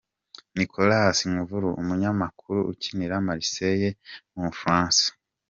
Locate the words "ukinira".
2.71-3.25